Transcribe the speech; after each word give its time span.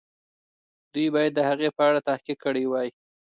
دوی 0.93 1.07
باید 1.15 1.31
د 1.35 1.39
هغې 1.49 1.69
په 1.77 1.81
اړه 1.87 1.99
تحقیق 2.07 2.37
کړی 2.45 2.63
وای. 2.67 2.89